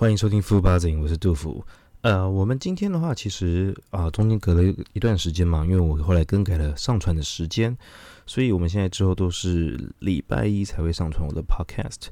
[0.00, 1.62] 欢迎收听富八景，我是杜甫。
[2.00, 4.62] 呃，我们今天的话，其实啊，中间隔了
[4.94, 7.76] 一段时间嘛，因为我后来更改了上传的时间，
[8.24, 12.06] 所以我们现在之后都是礼拜一才会上传我的 podcast。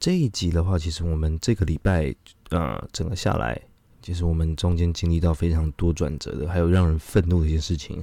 [0.00, 2.12] 这一集的话，其实我们这个礼拜
[2.50, 3.62] 啊，整个下来，
[4.02, 8.02] 其实我们中间经历到非常多转折的，还有让人愤怒的一些事情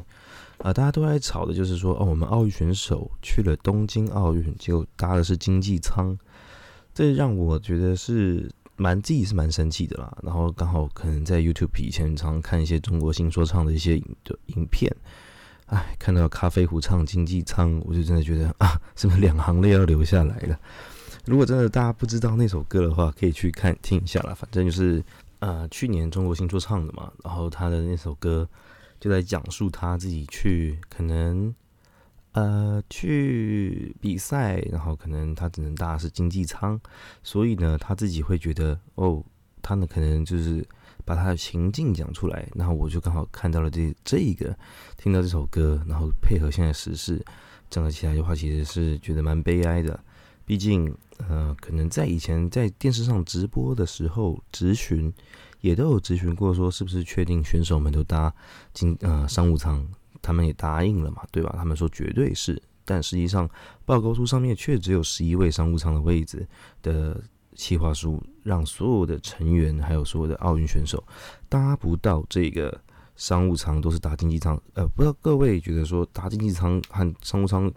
[0.59, 6.17] 啊，大家都在吵的就是说，哦，我们奥运选手去了东京奥运，结果搭的是经济舱，
[6.93, 8.49] 这让我觉得是。
[8.81, 14.91] 蛮自己是蛮生气的啦，然后刚好可能在 YouTube 以前常看一些中国新说唱的一些影的影片，
[15.67, 20.59] 哎，看到咖啡壶唱经济舱，我就真的觉得啊，是不是两行泪要流下来了？
[21.25, 24.33] 如果真的大家不知道那首歌的话，可以去看听一下啦。
[24.33, 25.03] 反正就是
[25.37, 28.49] 呃，去年中国新说唱的嘛，然后他的那首歌
[28.99, 31.53] 就在讲述他自己去可能。
[32.33, 36.79] 呃，去比赛，然后可能他只能搭是经济舱，
[37.23, 39.21] 所以呢，他自己会觉得哦，
[39.61, 40.65] 他呢可能就是
[41.03, 44.57] 把他的情境讲出来，然后我就刚好看到了这这一个，
[44.95, 47.21] 听到这首歌，然后配合现在时事，
[47.69, 49.99] 整个起来的话，其实是觉得蛮悲哀的。
[50.45, 55.13] 毕竟，呃，可能在以前在电视上直播的时候，咨询
[55.59, 58.33] 也都有咨询过，说是不是确定选手们都搭
[58.73, 59.85] 经呃商务舱。
[60.21, 61.53] 他们也答应了嘛，对吧？
[61.57, 63.49] 他们说绝对是，但实际上
[63.85, 66.47] 报告书上面却只有十一位商务舱的位置
[66.81, 67.21] 的
[67.55, 71.03] 计划书，让所有的成员还有所有的奥运选手
[71.49, 72.81] 搭不到这个
[73.15, 74.59] 商务舱，都是搭经济舱。
[74.73, 77.71] 呃，不知道各位觉得说搭经济舱和商务舱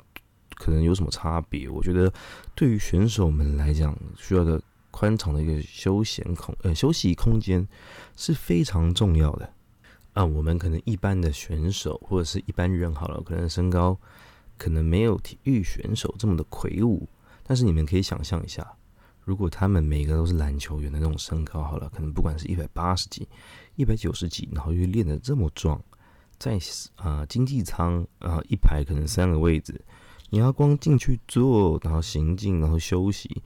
[0.57, 1.69] 可能有什么差别？
[1.69, 2.13] 我觉得
[2.55, 7.67] 对于选手们来讲，需要的宽敞的一个休闲空呃休息空间
[8.17, 9.53] 是非常重要的。
[10.15, 13.99] 啊，我们可能一般的选手或者是一般人好了，可能身高
[14.57, 17.09] 可能没有体育选手这么的魁梧，
[17.43, 18.65] 但是你们可以想象一下，
[19.25, 23.29] 如果他们每个都是篮球员的那种身高好了，可能不管是一百八十几、
[23.75, 25.83] 一百九十几，然后又练得这么壮，
[26.39, 26.61] 在
[26.95, 29.85] 啊经济舱啊一排可能三个位置，
[30.31, 33.43] 你要光进去坐，然后行进，然后休息，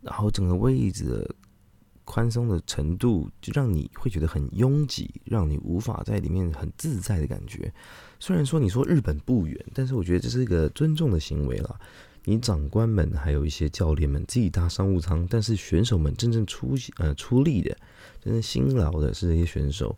[0.00, 1.24] 然后整个位置。
[2.04, 7.72] 宽松的程度就让你会觉得很拥挤，让你无法在里面很自在的感觉。
[8.20, 11.80] 虽然说你说日本不远，但是我觉得这是一个尊重的行为了。
[12.26, 17.76] 你长官们还有一些教练们自己搭商务舱，但是选手们真正出呃出力的、
[18.22, 19.96] 真正辛劳的是这些选手。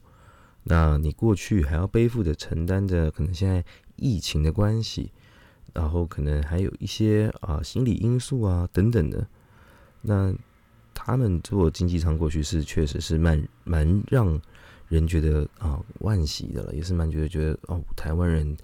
[0.65, 3.65] 那你过去还要背负着承担着可能现在
[3.97, 5.13] 疫情的关系，
[5.73, 9.27] 然后可能还有一些啊心理因素啊等等的，
[10.03, 10.35] 那。
[10.99, 14.41] 他们坐经济舱过去是确实是蛮蛮让
[14.89, 18.57] 人觉得啊惋惜的了，也是蛮觉得觉得哦台湾人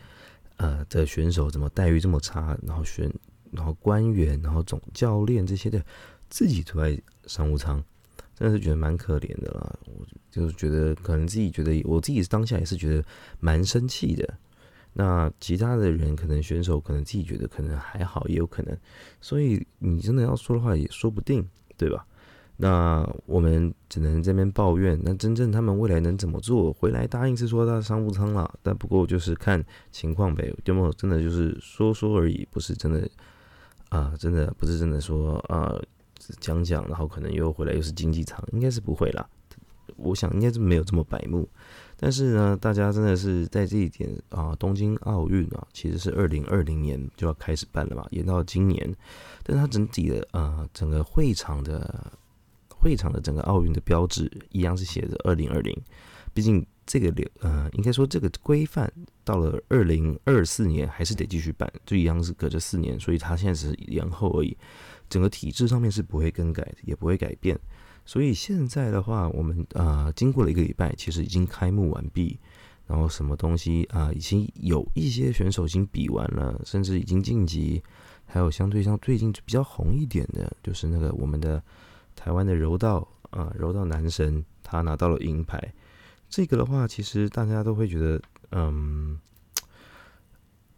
[0.57, 3.13] 呃的选手怎么待遇这么差，然后选
[3.51, 5.85] 然后官员然后总教练这些的
[6.31, 7.85] 自己坐在商务舱，
[8.35, 9.79] 真的是觉得蛮可怜的啦。
[9.85, 13.05] 我就是觉得可能自己觉得我自己当下也是觉得
[13.41, 14.39] 蛮生气的。
[14.95, 18.77] 那其他的人可能选手可能自己觉得可能还好，也有可能，
[19.21, 22.07] 所以你真的要说的话也说不定，对吧？
[22.63, 24.97] 那我们只能这边抱怨。
[25.03, 26.73] 那真正他们未来能怎么做？
[26.73, 30.55] 回来答应是说他商务舱了，但不过就是看情况呗。
[30.65, 33.11] 有没有真的就是说说而已，不是真的
[33.89, 34.15] 啊？
[34.17, 35.75] 真的不是真的说啊，
[36.39, 39.29] 讲讲，然后可能又回来又是经济舱，应该是不会啦。
[39.97, 41.49] 我想应该是没有这么白目。
[41.97, 48.95] 但是呢，大家真的是在这一点啊，东京奥运啊，其实是二零二零年就要开始办了嘛，延到今年。
[49.43, 52.13] 但是它整体的啊，整个会场的。
[52.83, 55.73] 会场的整个奥运的标志一样是写着二零二零，
[56.35, 64.57] 毕竟这个流呃，应该说这个规范到了二零二四年还是得继续办，就一样是隔着四年，所以它现在只是延后而已。
[65.09, 67.57] 整个体制上面是不会更改，也不会改变。
[68.05, 72.37] 所以现在的话，我们啊，经过了一个礼拜，其实已经开幕完毕，
[72.89, 77.81] 然后什么东西啊，已经有一些选手已经比完了，甚至已经晋级，
[78.27, 81.63] 还有相对像最近比较红一点的，就是那个我们的。
[82.23, 85.61] 台湾的柔道啊，柔道男神他拿到了银牌。
[86.29, 88.23] 这个的话，其实大家都会觉得，
[88.53, 89.19] 嗯，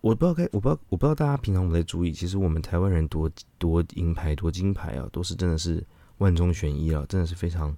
[0.00, 2.12] 我不知道该，我不知道，我不知道大家平常有没有注意。
[2.12, 5.84] 其实我们台湾人夺夺银牌、夺金牌啊，都是真的是
[6.16, 7.76] 万中选一啊，真的是非常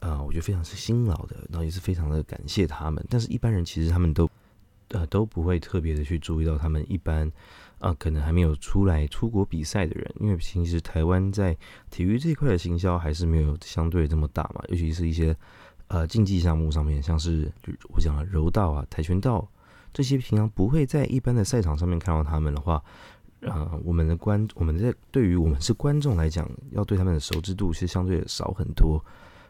[0.00, 3.06] 啊，我觉得非常是辛劳的，然后也是非常的感谢他们。
[3.08, 4.28] 但是一般人其实他们都
[4.88, 7.30] 呃都不会特别的去注意到他们一般。
[7.78, 11.56] 啊，可能还没有出来出国比赛的人，因为其实台湾在
[11.90, 15.36] 体育这一块的行销还是没有相对这么大嘛，尤其是一些
[15.86, 17.50] 呃竞技项目上面，像是
[17.90, 19.48] 我讲的柔道啊、跆拳道
[19.92, 22.82] 这些，平常不会在一般的赛场上面看到他们的话，
[23.42, 29.02] 啊，我们的观，我们在对于我们是观众来讲，要对他们的熟知度是相对少很多。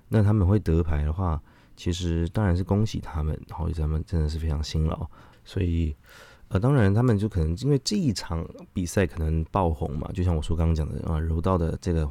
[0.08, 1.40] 那他们会得牌的话，
[1.76, 5.06] 其实当然是恭喜他们，然后他们真的是非常辛劳。
[5.44, 5.94] 所以，
[6.48, 12.10] 呃，当然他们就可能因为这一场比赛可能爆红嘛，就像我说刚刚讲的啊，柔道的这个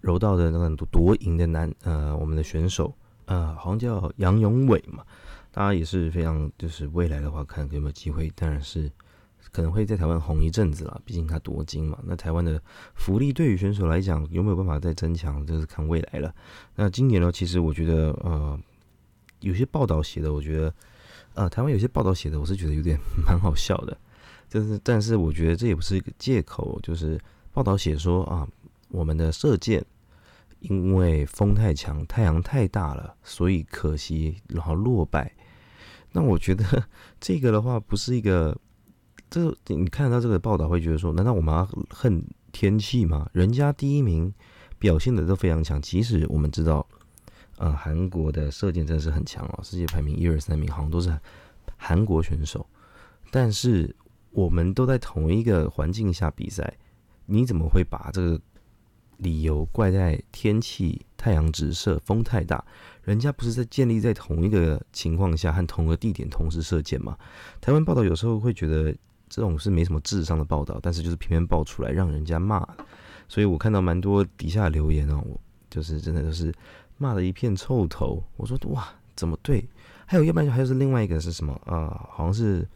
[0.00, 2.92] 柔道的那个夺赢的男呃，我们的选手
[3.26, 5.04] 呃，好像叫杨永伟嘛，
[5.50, 8.90] 大家也是非常就是未来的话，看有没有机会，当然是。
[9.50, 11.98] 可能会在台湾红一阵子了，毕竟他夺金嘛。
[12.04, 12.60] 那台湾的
[12.94, 16.34] 福利对于选手来讲有没有办法再增强，就是看未来了。
[16.74, 18.60] 那今年呢，其实我觉得，呃，
[19.40, 20.74] 有些报道写的，我觉得，
[21.38, 23.96] 呃，台湾有些报道写的，我是觉得有点 蛮好笑的。
[24.48, 27.16] 就是，但是我觉得这也不是一个借口，就是
[27.52, 28.44] 报道写说啊，
[28.88, 29.84] 我们的射箭
[30.58, 35.32] 因为风太强，太阳太大了，所以可惜，然后落败。
[36.10, 36.64] 那我觉得
[37.20, 38.56] 这个的话，不是一个。
[39.30, 43.28] 这你看到这个报道会觉得说，难道我们要恨天气吗？
[43.32, 44.32] 人家第一名
[44.78, 46.84] 表现的都非常强，即使我们知道，
[47.58, 51.16] 呃，韩国的射箭真的是很强哦，世界排名一二三名好像都是
[51.76, 52.66] 韩国选手，
[53.30, 53.94] 但是
[54.30, 56.72] 我们都在同一个环境下比赛，
[57.26, 58.40] 你怎么会把这个
[59.18, 62.64] 理由怪在天气、太阳直射、风太大？
[63.02, 67.18] 人家不是在建立在同一个情况下和同个地点同时射箭吗？
[67.60, 68.94] 台湾报道有时候会觉得。
[69.30, 72.66] 这种是没什么智商的报道，但是就是偏偏爆出来让人家骂，
[73.28, 75.22] 所以我看到蛮多底下留言哦，
[75.68, 76.50] 就是真的都是
[76.98, 78.22] 骂的一片臭头。
[78.36, 79.66] 我说哇，怎么对？
[80.04, 82.06] 还有要不然还有是另外一个是什么啊？
[82.10, 82.68] 好像是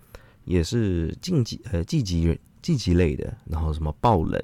[0.45, 4.43] 也是竞技呃晋级晋级类的，然后什么爆冷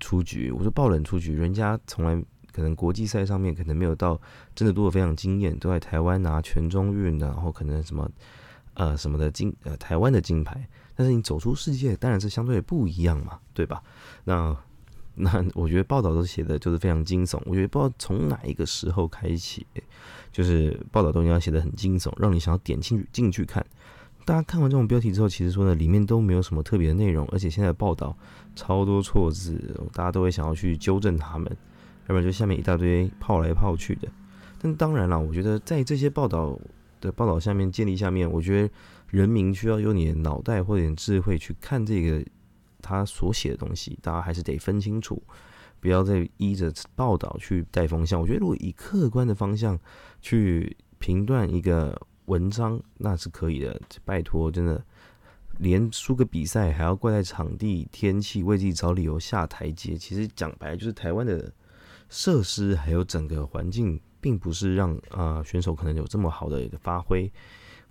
[0.00, 0.50] 出局。
[0.50, 2.22] 我说爆冷出局，人家从来
[2.52, 4.20] 可能国际赛上面可能没有到
[4.54, 8.10] 真的多的非常惊艳，都在台湾拿全中运的，然后可能什么
[8.74, 10.68] 呃什么的金呃台湾的金牌。
[10.94, 13.80] 但是你走出世界，当然是相对不一样嘛，对吧？
[14.24, 14.56] 那
[15.18, 17.40] 那我觉得报道都写的就是非常惊悚。
[17.44, 19.66] 我觉得不知道从哪一个时候开启，
[20.32, 23.64] 就是报道都应该写的很惊悚，让你想要点进去进去看。
[24.24, 28.16] 大家看完这种标题之后，其实说呢，里面都没有什么特别的内容，而且现在报道
[28.54, 29.58] 超多错字，
[29.92, 31.50] 大家都会想要去纠正他们，
[32.06, 34.08] 要不然就下面一大堆泡来泡去的。
[34.60, 36.58] 但当然了，我觉得在这些报道
[37.00, 38.70] 的报道下面建立下面，我觉得。
[39.10, 42.22] 人民需要用你的脑袋或者智慧去看这个
[42.88, 45.22] 他所写的东西，大家还是得分清楚，
[45.78, 48.18] 不要再依着报道去带风向。
[48.18, 49.78] 我觉得如果以客观的方向
[50.22, 53.80] 去评断一个文章，那是可以的。
[54.04, 54.82] 拜托，真的，
[55.58, 59.96] 连输个比赛还要怪在场地、天气，为自己找理由下台阶。
[59.96, 61.52] 其实讲白就是台湾的
[62.08, 67.30] 设施还有整个环境，并不是让啊选手可能有这么好的一个发挥。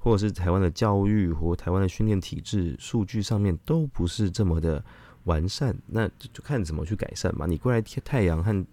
[0.07, 4.81] 或者是台湾的教育或台湾的训练体制数据上面都不是这么的
[5.25, 7.45] 完善，那就看怎么去改善嘛。
[7.45, 8.65] 你过来贴太阳和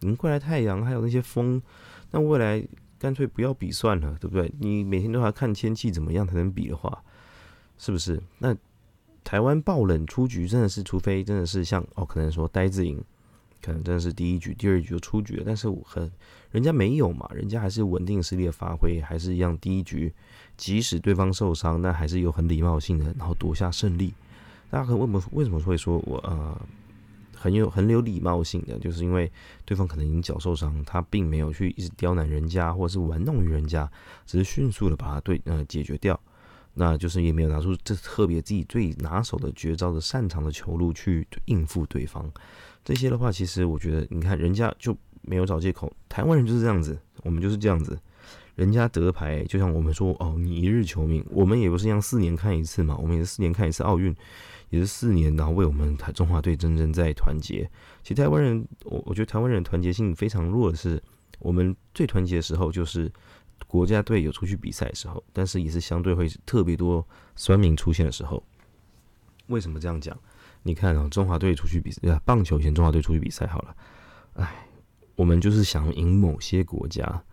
[0.00, 1.60] 您过来太阳，还有那些风，
[2.10, 2.66] 那未来
[2.98, 4.50] 干脆不要比算了，对不对？
[4.60, 7.02] 你每天都要看天气怎么样才能比的话，
[7.76, 8.18] 是不是？
[8.38, 8.56] 那
[9.22, 12.98] 台湾爆冷出局真的是，除非真的是像哦，可能说呆子赢。
[13.62, 16.10] 可能真的是第一局、第二局就出局了，但是我很
[16.50, 20.12] 人家没有嘛，人家还是稳定实力的发挥，还是一样第一局，
[20.56, 24.14] 即使对方受伤，那还是有很礼貌性的，然后夺下胜利。
[24.70, 26.60] 大家可能为什么为什么会说我呃
[27.34, 29.30] 很有很有礼貌性的，就是因为
[29.64, 33.90] 对方可能已经脚受伤，他并没有去一直刁难人家，或者是玩弄于人家，
[34.26, 36.18] 只是迅速的把他对呃解决掉，
[36.74, 42.30] 那就是也没有拿出这特别自己最拿手的绝招的擅长的球路去应付对方。
[42.88, 45.92] 这些的话，其实我觉得，你看人家就没有找借口。
[46.08, 48.00] 台湾人就是这样子，我们就是这样子。
[48.54, 54.16] 人家得牌，就像我们说哦，你一日球迷，我们也不是像四年看一次嘛，我们也是四年看一次奥运，
[54.70, 57.70] 也是四年，然后为我们台中华队真正在团结。
[58.02, 61.02] 其实台湾人，我我觉得台湾人团结性非常弱的是，
[61.40, 63.12] 我们最团结的时候就是
[63.66, 68.42] 国家队有出去比赛的时候，但是也是相对会特别多酸民出现的时候。
[69.48, 70.18] 为什么这样讲？
[70.68, 73.74] 你看啊，中华队出去比赛，棒球以前中华队出去比赛好了，
[74.34, 74.68] 哎，
[75.16, 77.24] 我们就是想赢某些国家，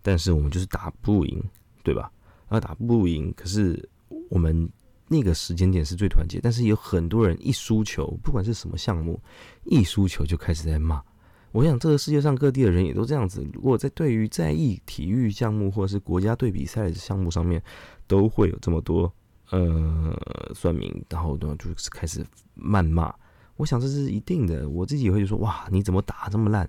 [0.00, 1.42] 但是我们就是打不赢，
[1.82, 2.08] 对吧？
[2.46, 3.88] 啊，打不赢，可是
[4.30, 4.70] 我们
[5.08, 9.20] 那个时间点是最团结，但是有很多人一输球，不管是什么项目，
[9.64, 11.02] 一输球就开始在骂。
[11.50, 13.44] 我想这个世界上各地的人也都这样子。
[13.52, 17.60] 如果在对于在意体育项目或者是国家队比赛的项目上面，
[18.06, 19.12] 都会有这么多。
[19.54, 22.26] 呃，算命，然后呢，就是开始
[22.58, 23.14] 谩骂。
[23.56, 26.68] 我想这是一定的，我自己也会说，哇，你怎么打这么烂？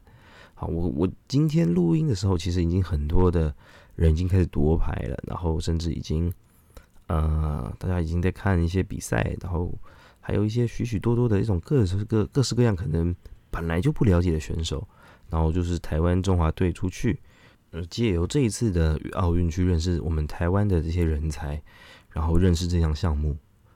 [0.53, 3.51] 好，我我今天录音的时候，其实已经很多的
[3.95, 6.31] 人已经开始夺牌了，然后甚至已经，
[7.07, 9.73] 呃，大家已经在看一些比赛，然后
[10.21, 13.15] 还有一些许许多多的一种各式各各式各样可能
[13.49, 14.87] 本来就不了解的选手，
[15.31, 17.19] 然后就是台湾中华队出去，
[17.71, 21.59] 呃，借由这一次的奥运去认识我们台湾的这些人才，
[22.15, 23.36] 然后认识这项项目，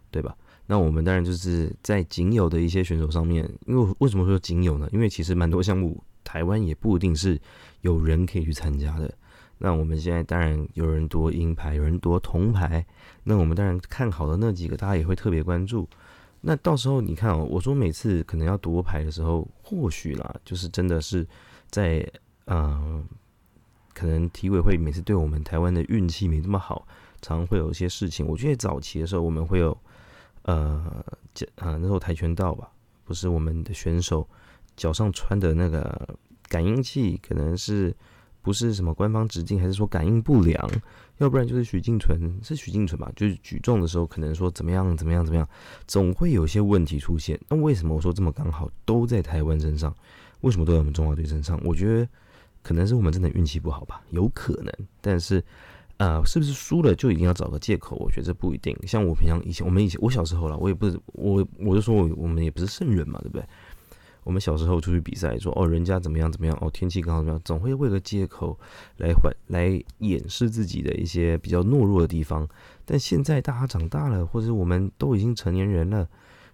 [0.09, 0.33] 对吧？
[0.65, 4.87] 那我们当然就是在仅有的一些选手上面，因为为什么说仅有呢？
[4.93, 7.37] 因为其实蛮多项目台湾也不一定是
[7.81, 9.13] 有人可以去参加的。
[9.57, 12.85] 那我们现在当然有人夺银牌，有人夺铜牌，
[13.25, 15.85] 那我们当然看好的那几个，大家也会特别关注。
[16.39, 21.27] 那到时候你看哦，我说每次可能要夺牌的时候，或许啦，就是真的是
[21.69, 22.09] 在
[22.45, 23.03] 嗯，
[23.93, 26.87] 可能体委会每次对我们台湾的运气没这么好，
[27.21, 28.25] 常会有一些事情。
[28.25, 29.77] 我觉得早期的时候我们会有
[30.43, 32.69] 呃，这啊那时候跆拳道吧，
[33.05, 34.27] 不是我们的选手
[34.75, 36.15] 脚上穿的那个
[36.47, 37.95] 感应器，可能是
[38.41, 40.69] 不是什么官方直径，还是说感应不良？
[41.17, 43.11] 要不然就是许敬纯，是许敬纯吧？
[43.15, 45.47] 就是举重的时候，可能说怎么样怎么样怎么样，
[45.85, 47.37] 总会有些问题出现。
[47.49, 49.93] 那为什么我说这么刚好都在台湾身上？
[50.41, 51.59] 为什么都在我们中华队身上？
[51.65, 52.07] 我觉得
[52.63, 54.73] 可能是我们真的运气不好吧，有可能。
[55.01, 55.43] 但是，
[55.99, 57.97] 呃，是不是输了就一定要找个借口？
[57.97, 58.75] 我觉得这不一定。
[58.87, 63.45] 像我平常以前，我们以前我小时候了，我也不是我我就说我我们也不是圣人嘛，对不对？
[64.23, 68.57] 我们小时候出去比赛，说哦，人家怎么样怎么样，哦，天气刚好怎么样，总会为个借口
[68.97, 72.47] 来缓来掩饰自己的一些比较懦弱的地方。
[72.85, 76.07] 但现在大家长大了，或者我们都已经成年人了，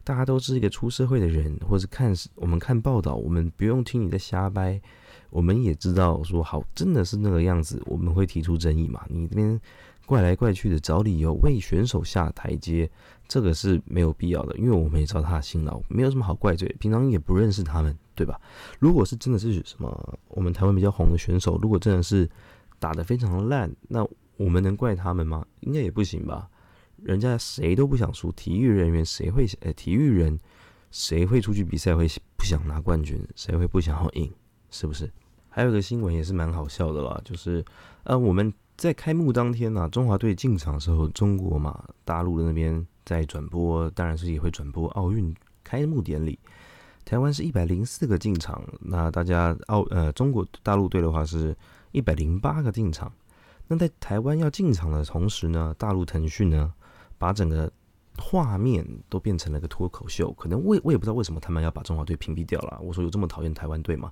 [0.03, 4.81] 大家都是一个出社会的人，或者看我们看报道，我们不用听你在瞎掰，
[5.35, 9.05] 我们也知道说好真的是那个样子，我们会提出争议嘛？
[9.09, 9.59] 你这边。
[10.07, 12.87] 怪来怪去的找理由为选手下台阶，
[13.27, 16.67] 这个是没有必要的，因为我们也知道他的辛劳，没有什么好怪罪。
[16.79, 18.39] 平常也不认识他们，对吧？
[18.77, 22.29] 如果是真的是什么我们台湾比较红的选手，如果真的是
[22.77, 25.43] 打得非常烂，那我们能怪他们吗？
[25.61, 26.47] 应该也不行吧。
[26.97, 30.39] 人家谁都不想输，体育人员谁会呃体育人
[30.91, 33.19] 谁会出去比赛会不想拿冠军？
[33.35, 34.31] 谁会不想要赢？
[34.69, 35.11] 是不是？
[35.55, 37.63] 还有一个新闻也是蛮好笑的啦，就是
[38.03, 38.53] 呃我们。
[38.77, 45.33] 在开幕当天呢，中华队进场的时候，中国嘛，大陆的那边在转播，当然是也会转播奥运
[45.63, 46.37] 开幕典礼。
[47.05, 51.55] 台湾是一百零四个进场，那大家奥呃中国大陆队的话是
[51.93, 53.09] 一百零八个进场。
[53.67, 56.73] 那在台湾要进场的同时呢，大陆腾讯呢
[57.17, 57.71] 把整个
[58.17, 60.31] 画面都变成了个脱口秀。
[60.33, 62.79] 可能我我也不知道为什么他们要把中华队屏蔽掉了。
[62.81, 64.11] 我说有这么讨厌台湾队吗？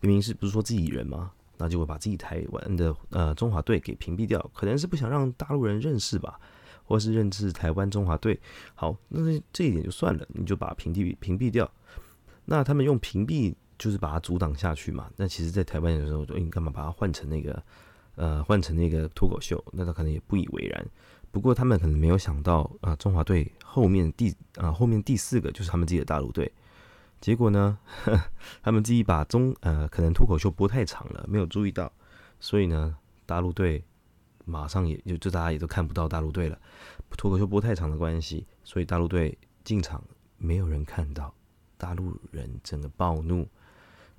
[0.00, 1.30] 明明是不是说自己人吗？
[1.56, 6.40] 那就会把自己台湾的呃中华队给屏蔽掉，可能是不想让大陆人认识吧，
[6.82, 8.40] 或是认识台湾中华队。
[8.74, 9.20] 好，那
[9.52, 11.70] 这一点就算了，你就把屏蔽屏蔽掉。
[12.44, 15.08] 那他们用屏蔽就是把它阻挡下去嘛？
[15.16, 17.62] 那其实，在台湾的时候，你干嘛把它换成那个
[18.16, 19.64] 呃换成那个脱口秀？
[19.72, 20.84] 那他可能也不以为然。
[21.34, 26.50] 不过他们可能没有想到啊，中华队后面第啊后面第四个就是他们自己的大陆队。
[27.20, 27.76] 结果呢，
[28.62, 31.90] 他们自己把中呃可能脱口秀播太长了，没有注意到，
[32.38, 33.82] 所以呢，大陆队
[34.44, 36.56] 马上也就就大家也都看不到大陆队了。
[37.16, 40.04] 脱口秀播太长的关系，所以大陆队进场
[40.38, 41.34] 没有人看到，
[41.76, 43.48] 大陆人整个暴怒，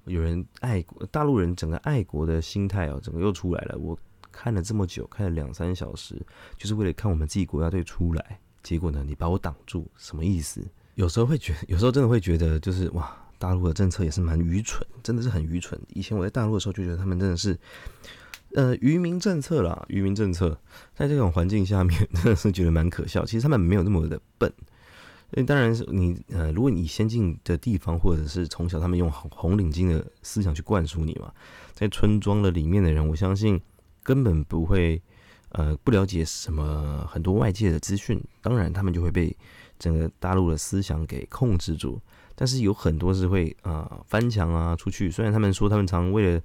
[0.03, 3.77] 有人爱国，大陆人整个爱国的心态哦，整个又出来了。
[3.77, 3.97] 我
[4.35, 6.21] 看了这么久，看了两三小时，
[6.57, 10.61] 就是为了看我们自己国家队出来，结果呢，你把我挡住，什么意思？
[10.95, 15.79] 有时候会觉，有时候真的会觉得，就是哇，大陆的政策也是蛮愚蠢，真的是很愚蠢。
[15.93, 17.57] 以前我在大陆的时候就觉得他们真的是，
[18.55, 20.59] 呃，愚民政策啦，愚民政策，
[20.93, 23.25] 在这种环境下面， 真的是觉得蛮可笑。
[23.25, 24.51] 其实他们没有那么的笨，
[25.31, 31.31] 那当然是你，呃，如果你先进的地方，或者是从小他们用红红领巾的思想去灌输你嘛，
[31.73, 33.59] 在村庄的里面的人，我相信
[34.05, 35.01] 根本不会，
[35.49, 39.35] 呃，不了解什么很多外界的资讯，当然他们就会被。
[39.77, 41.99] 整个大陆的思想给控制住，
[42.33, 45.11] 但是有很多是会啊翻墙啊出去。
[45.11, 46.41] 虽然他们说他们常为了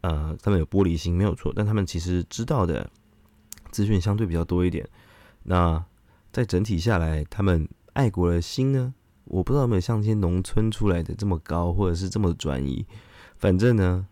[0.00, 2.90] 呃他们有玻璃心没有错，但他们其实知道的
[3.70, 4.88] 资讯相对比较多一点。
[5.42, 5.84] 那
[6.32, 12.86] 在整体下来，他们爱国的心呢，我不知道有没有像一些农村出来的这么高，或者是这么专一。
[13.36, 14.06] 反正呢，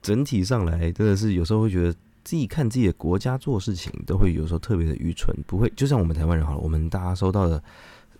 [0.00, 1.94] 整体上来真的是有时候会觉得。
[2.22, 7.60] 自己看自己的国家做事情，都会有时候特别的愚蠢，不会就像我们台湾人好了，我们大家收到的，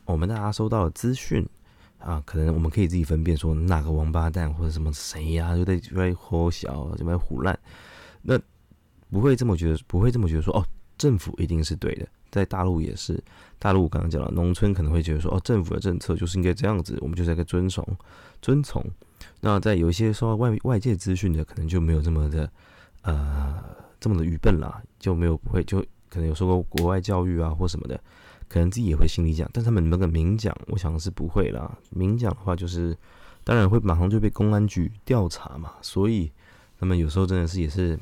[0.07, 1.47] 我们大家收到的资讯
[1.99, 7.57] 啊，可能我们可以自己分辨说哪个王八蛋或者什么谁呀，就在就在吼小，就在胡乱，
[8.23, 8.41] 那
[9.11, 10.65] 不会这么觉得，不会这么觉得说哦，
[10.97, 13.23] 政府一定是对的，在大陆也是，
[13.59, 17.87] 大陆我刚刚讲了，农村可能会觉得说哦，政府的政策就是应该这样子，我们就是该遵从
[18.41, 18.83] 遵从，
[19.41, 22.51] 那在有一些受到外外界资讯的，可能就没有这么的
[23.03, 23.63] 呃。
[24.01, 28.01] 这么的愚笨啦，就没有不会就可能有受过国外教育啊或什么的，
[28.49, 31.71] 可能自己也会心里讲，但他们那个明讲，我想是不会啦。
[31.91, 32.97] 明讲的话，就是
[33.45, 35.75] 当然会马上就被公安局调查嘛。
[35.83, 36.33] 所以
[36.79, 38.01] 他们有时候真的是也是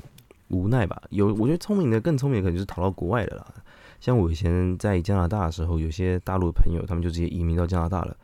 [0.51, 1.03] 无奈吧。
[1.11, 3.45] 有我觉得聪明的更聪明可能就是逃到国外的啦。
[3.99, 8.17] 像我以前在加拿大的时候，有些大陆的朋友，他们就直接移民到加拿大了，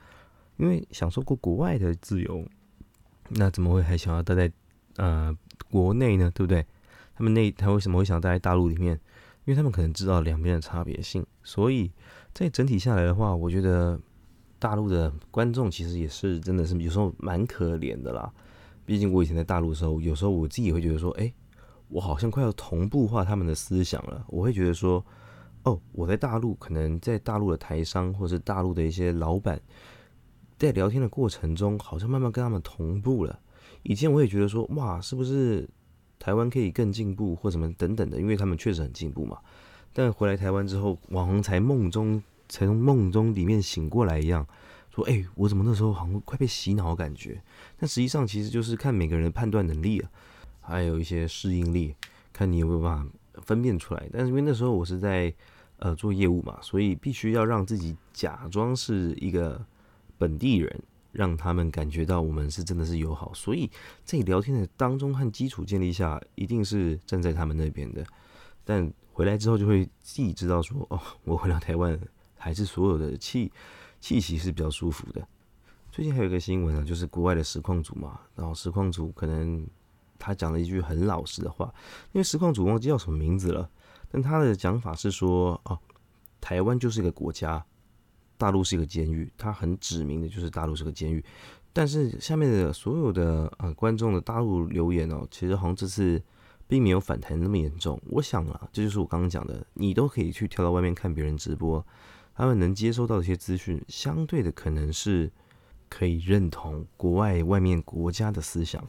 [0.59, 2.47] 因为享受过国外的自由，
[3.29, 4.53] 那怎么会还想要待在
[4.97, 5.37] 呃
[5.71, 6.31] 国内呢？
[6.35, 6.65] 对不对？
[7.17, 8.99] 他们那他为什么会想待在大陆里面？
[9.45, 11.93] 因为他们可能知道两边的差别性，所以
[12.33, 14.01] 在整体下来的话，我觉得
[14.59, 18.33] 大陆的观众其实也是真的是有时候蛮可怜的啦。
[18.87, 21.31] 毕竟我以前在大陆的时候，有时候我自己也会觉得说，哎，
[21.89, 24.25] 我好像快要同步化他们的思想了。
[24.29, 25.05] 我会觉得说，
[25.65, 29.61] 哦，我在大陆可能在大陆的台商或者大陆的一些老板，
[30.59, 33.39] 在聊天的过程中，好像慢慢跟他们同步了。
[33.83, 35.69] 以前我也觉得说，哇，是不是？
[36.17, 39.37] 台湾可以更进步或什么等等的，因为他们确实很进步嘛。
[39.93, 44.47] 但回来台湾之后，网红才梦中才从梦中里面醒过来一样，
[44.91, 47.43] 说：“哎，我怎么那时候好像快被洗脑感觉？”
[47.77, 50.11] 但实际上其实就是看每个人的判断能力啊，
[50.63, 51.95] 还有一些适应力，
[52.33, 53.11] 看你有没有办法
[53.43, 54.09] 分辨出来。
[54.11, 55.35] 但是因为那时候我是在
[55.79, 59.63] 呃做业务嘛，所以必须要让自己假装是一个
[60.19, 60.83] 本地人。
[61.15, 63.71] 让他们感觉到我们是真的是友好，所以
[64.05, 68.05] 在聊天的当中和基础建立下，一定是站在他们那边的。
[68.65, 71.97] 但回来之后就会自己知道说，哦，我回到台湾
[72.37, 73.53] 还是所有的气
[74.01, 75.25] 气息是比较舒服的。
[75.93, 79.65] 最近还有一个新闻啊，就是国外的实况组嘛，然后实况组可能
[80.19, 81.73] 他讲了一句很老实的话，
[82.11, 83.71] 因为实况组忘记叫什么名字了，
[84.11, 85.79] 但他的讲法是说，哦，
[86.41, 87.65] 台湾就是一个国家。
[88.45, 91.25] 大陆是一个监狱，他很指明的就是大陆是个监狱。
[91.73, 96.23] 但是下面的所有的呃观众的大陆留言哦，其实好像这次
[96.69, 97.99] 并没有反弹那么严重。
[98.11, 101.83] 我想啊，这就是我刚刚讲的，你都可以去跳到外面看别人直播，
[102.35, 105.33] 他们能接收到一些资讯，相对的可能是
[105.89, 108.87] 可以认同国外外面国家的思想，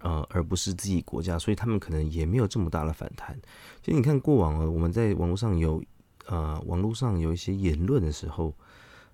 [0.00, 3.34] 呃，而不是自己国家，所以他们可能也没有这么大的反弹。
[3.80, 5.82] 其实你看过往啊，我们在网络上有
[6.26, 8.54] 呃网络上有一些言论的时候。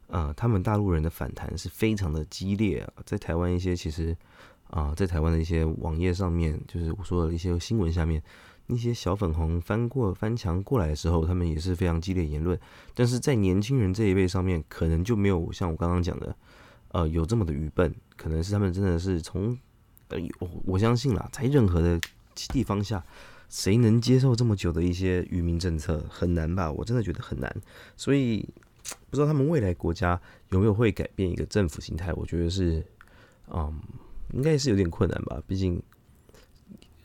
[0.08, 4.16] 啊，他们大陆人的反弹是非常的激烈啊，在台湾一些其实
[4.70, 8.22] 啊，在台湾的一些网页上面，就是我说的一些新闻下面，
[8.66, 12.58] 那些小粉红翻过翻墙过来的时候，他们也是非常激烈言论。
[12.94, 16.34] 但是在年轻人这一辈上面，可能就没有像我刚刚讲的，
[16.92, 19.56] 呃，有这么的愚笨，可能是他们真的是从
[20.08, 22.00] 呃，我我相信啦，在任何的
[22.48, 23.04] 地方下，
[23.50, 26.72] 谁能接受这么久的一些愚民政策，很难吧？
[26.72, 27.54] 我真的觉得很难，
[27.94, 28.48] 所以。
[29.10, 30.20] 不知道他们未来国家
[30.50, 32.12] 有没有会改变一个政府形态？
[32.14, 32.84] 我觉得是，
[33.48, 33.80] 嗯，
[34.32, 35.42] 应该是有点困难吧。
[35.46, 35.82] 毕竟，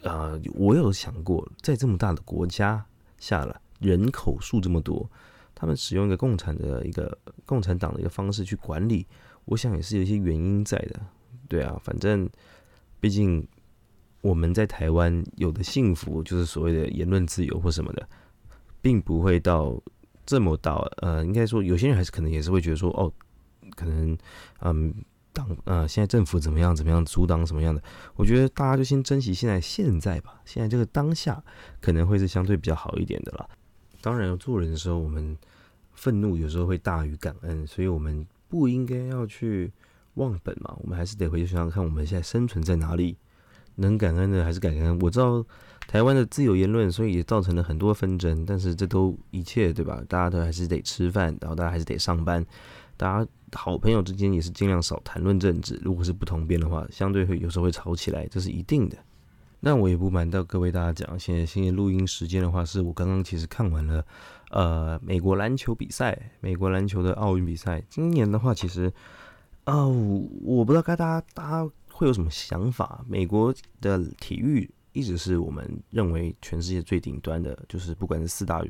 [0.04, 2.86] 啊，我有想过，在这么大的国家
[3.18, 5.10] 下了，人口数这么多，
[5.56, 9.06] 他们使用一个共产的一个共产党的一个方式去管理，
[9.46, 11.00] 我想也是有一些原因在的。
[11.48, 12.30] 对啊，反正，
[13.00, 13.48] 毕竟
[14.22, 18.08] 我们在台湾有的幸福，就是所谓的言论自由或什么的，
[18.82, 19.82] 并不会到。
[20.26, 23.12] 这么到，呃，应该说有些人还是可能也是会觉得说，哦，
[23.76, 24.18] 可能，
[24.62, 24.94] 嗯，
[25.34, 27.82] 党，呃，现在政府怎么样怎么样，阻挡什么样的？
[28.16, 31.44] 我觉得大家就先珍惜现在现在吧，现在这个当下
[31.82, 33.48] 可能会是相对比较好一点的啦。
[34.02, 35.38] 当然，做人的时候，我们
[35.94, 39.72] 愤怒有时候会大于感恩，所以我们不应该要去
[40.16, 43.18] 忘本嘛，我们还是得回去想想看，我们现在生存在哪里。
[43.76, 45.00] 能感恩的还是感恩。
[45.00, 45.44] 我知道
[45.88, 48.46] 台湾的自由言论，所以也造成了很多纷争。
[48.46, 50.02] 但是这都一切对吧？
[50.08, 52.44] 大家都还是得吃饭，然后大家还是得上班。
[52.98, 55.80] 大家好朋友之间也是尽量少谈论政治。
[55.84, 58.98] 如果是不同边的话，相对会有时候会吵起来，这是一定的。
[59.60, 64.04] 那我也不瞒到各位大家讲，现在现在录音时间的话，是我刚刚其实看完了
[64.50, 67.84] 呃美国篮球比赛，美国篮球的奥运比赛。
[67.90, 68.92] 今年的话，其实
[69.66, 69.90] 哦，
[70.42, 71.70] 我不知道该大家大家。
[71.96, 73.06] 会有什么想法？
[73.08, 78.64] 美国的体育一直是我们认为全世界最顶端的，就是不管是四大，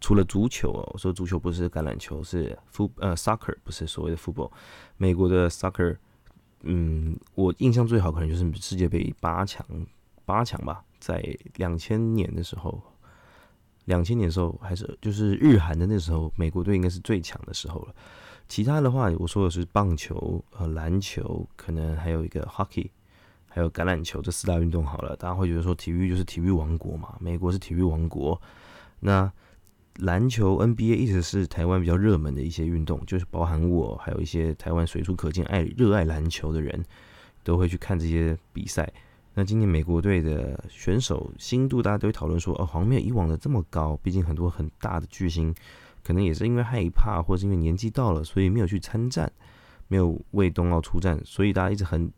[0.00, 4.50] 除了足球哦，我说足球不是橄榄球，是 f 呃 soccer，不是所谓的 football。
[4.96, 5.96] 美国的 soccer，
[6.62, 9.66] 嗯，我印象最好可能就是世界杯八强，
[10.24, 11.22] 八强吧，在
[11.56, 12.80] 两千年的时候，
[13.86, 17.94] 两千年的时候还是就是日韩的那时候，美国队应该是最强的时候了。
[18.48, 22.90] 其他的话，我说的是棒球、呃篮球，可能还有一个 hockey，
[23.52, 25.14] 还有橄榄球这四大运动好了。
[25.16, 28.40] 大家会觉得说体育就是体育王国嘛，美国是体育王国。
[29.00, 29.30] 那
[29.96, 36.82] 篮球 NBA 一直是台湾比较热门的一些运动，就是包含我，还有一些台湾随处可见爱热爱篮球的人
[37.44, 38.90] 都会去看这些比赛。
[39.34, 45.54] 那今年美国队的选手新度，大家都会讨论说，哦，好像没有以往的这么高，毕竟很多很大的巨星。
[46.04, 49.30] 可能也是因为害怕，或是因为年纪到了，所以没有去参战，
[49.88, 52.10] 没有为冬奥出战，所以大家一直很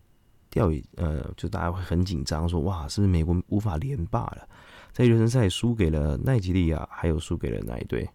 [0.54, 4.48] 吊以呃，就大家会很紧张，说哇，是不是美国无法连霸了？
[4.92, 8.08] 在热身赛输给了奈及利亚，还有输给了哪一队？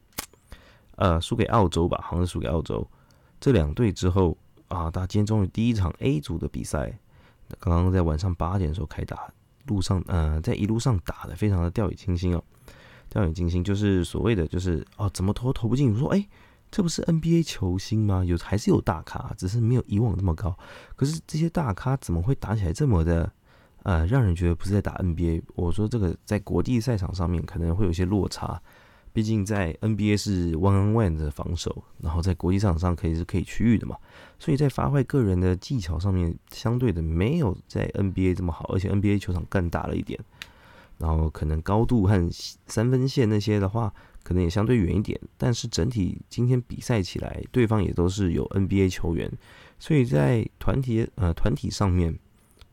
[0.96, 2.88] 呃，输给澳洲吧，好像是输给澳洲。
[3.42, 4.38] 这两队之后
[4.70, 6.98] 啊，大家今天终于第一场 A 组的比赛，
[7.60, 9.30] 刚刚在晚上八点的时候开打，
[9.68, 12.42] 路上呃，在一路上打的非常的掉以轻心哦。
[13.10, 15.92] 掉以轻心就是所谓的，就是哦，怎么投投不进？
[15.92, 16.26] 我说，哎，
[16.72, 18.24] 这不是 NBA 球星吗？
[18.24, 20.58] 有还是有大咖，只是没有以往那么高。
[20.96, 23.32] 可是这些大咖怎么会打起来这么的，
[23.84, 25.42] 呃，让人觉得不是在打 NBA？
[25.56, 28.62] 我说这个在国际赛场上面可能会有些落差，
[29.12, 33.98] 毕竟在 NBA 是 one on one 的防守，然后在国际赛场上可以是可以区域的嘛，
[34.38, 40.20] 所以在发挥个人的技巧上面，相对的没有在 NBA 这么好，而且 NBA 球场更大了一点。
[41.00, 42.30] 然后可能高度和
[42.68, 43.94] 三分线那些的话，
[44.30, 45.20] 可能也相对远一点。
[45.40, 49.28] 但是整体今天比赛起来，对方也都是有 NBA 球员，
[49.80, 52.16] 所以在团体呃团体上面，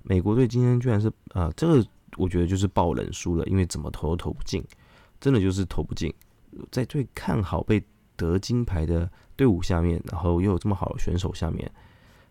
[0.03, 1.87] 美国队今天居然是呃这个
[2.19, 4.63] 我觉得就是爆冷输了，因为怎么投都投不进，
[5.19, 6.13] 真的就是投不进。
[6.71, 7.83] 在最看好被
[8.17, 11.71] 得金牌的队伍下面，然后又有这么好的选手下面，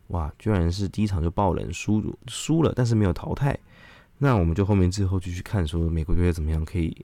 [0.10, 3.58] 哇，居然是第一场就爆冷输输了，但是没有淘汰。
[4.20, 6.96] 那我们就后面之后继续看，说美国队怎么样可以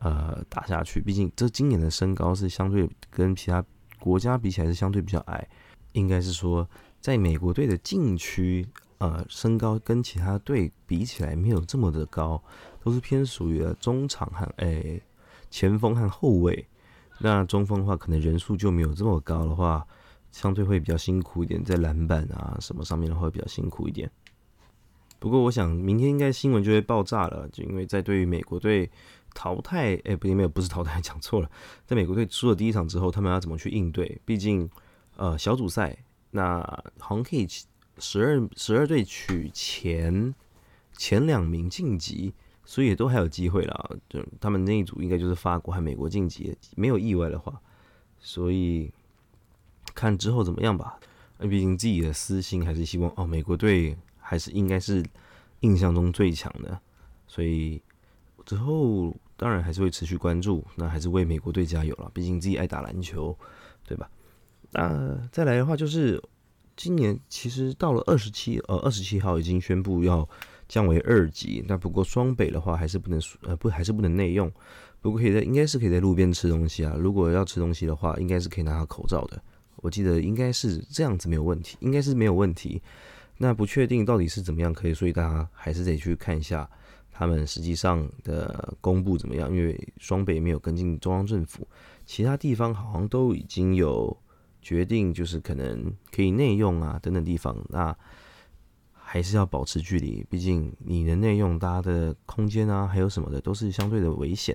[0.00, 1.00] 呃打下去。
[1.00, 3.64] 毕竟这今年的身高是相对跟其他
[3.98, 5.48] 国家比起来是相对比较矮，
[5.92, 6.68] 应该是说
[7.00, 8.66] 在美国队的禁区，
[8.98, 12.42] 呃，身高跟其他队比起来没有这么的高，
[12.82, 15.02] 都是偏属于中场和诶
[15.50, 16.66] 前锋和后卫。
[17.20, 19.84] 那中锋的话，可能人数就没有这么高的话，
[20.30, 24.08] 相对会比较辛苦一点，在篮板啊什么上面的话会比较辛苦一点。
[25.20, 28.88] 不过，我想明天应该新闻就会爆炸了，就因为在对于美国队
[29.34, 31.50] 淘汰，哎，不，没有，不是淘汰， 讲错了，
[31.84, 34.20] 在美国队输了第一场之后，他们要怎么去应对？
[34.24, 34.70] 毕竟，
[35.16, 35.96] 呃，小组赛
[36.30, 36.60] 那
[36.98, 37.48] 好像可以
[37.98, 40.32] 十二十二队取前
[40.96, 42.32] 前两名晋级，
[42.64, 43.90] 所以也都还有机会啦。
[44.08, 47.60] 就他们那一组应该就是法国和美国晋级，没有意外的话，
[48.20, 48.92] 所以
[49.96, 51.00] 看之后怎么样吧。
[51.40, 53.96] 毕竟自己的私心还是希望哦，美国队。
[54.28, 55.02] 还是应该是
[55.60, 56.78] 印象中最强的，
[57.26, 57.82] 所以
[58.44, 62.10] 之后当然还是会持续关注，那还是为美国队加油了。
[62.12, 63.34] 毕竟自己爱打篮球，
[63.86, 64.10] 对吧？
[64.72, 66.22] 那再来的话，就是
[66.76, 70.28] 今年其实到了二十七呃二十七号已经宣布要
[70.68, 74.52] 降为二级，那不过双北的话还是不能呃不还是不能内用，
[75.00, 76.94] 不过可以在应该是可以在路边吃东西啊。
[76.98, 79.42] 如果要吃东西的话，应该是可以拿口罩的。
[79.76, 82.82] 我记得应该是这样子没有问题，应该是没有问题。
[83.38, 86.68] 那不确定到底是怎么样可以，所以大家还是得去看一下
[87.12, 89.48] 他们实际上的公布怎么样。
[89.54, 91.66] 因为双北没有跟进中央政府，
[92.04, 94.16] 其他地方好像都已经有
[94.60, 97.56] 决定，就是可能可以内用啊等等地方。
[97.68, 97.96] 那
[98.92, 104.54] 还是要保持距离，毕竟你的内用，大家的空间啊，还有什么的都是相对的危险。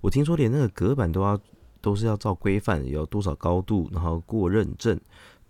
[0.00, 1.38] 我听说连那个隔板都要
[1.80, 4.98] 都是要照规范，有多少高度，然后过认证。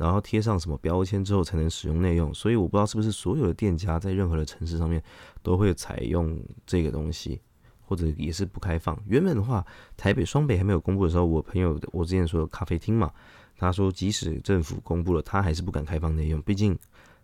[0.00, 5.02] 然后贴上什么标签之后才能使用内用，所以我不知道是不是所有的店家在任何的城市上面
[5.42, 7.38] 都会采用这个东西，
[7.82, 8.98] 或者也是不开放。
[9.06, 9.62] 原本的话，
[9.98, 13.12] 台北双北还没有公布的时候，我朋友我之前说咖啡厅嘛，
[13.58, 16.74] 他说即使政府公布了，他还是不敢开放内用，毕竟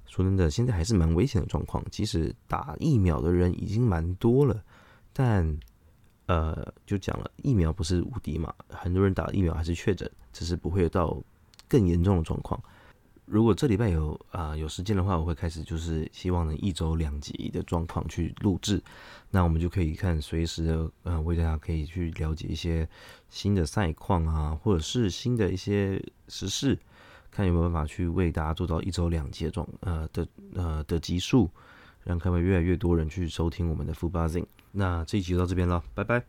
[0.05, 1.83] 说真的，现在还是蛮危险的状况。
[1.91, 4.63] 即使打疫苗的人已经蛮多了，
[5.15, 5.59] 但
[6.27, 11.19] 呃，就讲了，疫苗不是无敌嘛，很多人打疫苗还是确诊，只是不会到。
[11.69, 12.63] 更严重的状况，
[13.25, 18.81] 如果这礼拜有啊有时间的话，我会开始就是希望能一周两集的状况去录制，
[19.31, 22.89] 那我们就可以看随时的呃为大家可以去了解一些
[23.29, 26.79] 新的赛况啊，或者是新的一些时事，
[27.31, 31.51] 看有没有办法去为大家做到一周两集的状呃的呃的集数，
[32.05, 34.47] 让各位越来越多人去收听我们的 Full Buzzing。
[34.71, 36.23] 那这一集就到这边了，拜拜。